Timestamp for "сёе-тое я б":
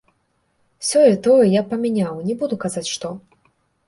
0.87-1.71